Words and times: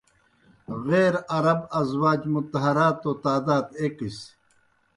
غیر 0.85 1.13
عرب 1.35 1.59
ازواج 1.79 2.21
مطہراتوْ 2.33 3.11
تعداد 3.23 3.65
ایْکِس۔ 3.79 4.17